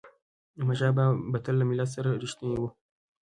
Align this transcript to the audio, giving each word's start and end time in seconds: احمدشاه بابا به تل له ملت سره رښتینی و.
احمدشاه 0.59 0.91
بابا 0.97 1.21
به 1.31 1.37
تل 1.43 1.55
له 1.59 1.65
ملت 1.69 1.89
سره 1.95 2.17
رښتینی 2.23 2.57
و. 2.59 2.63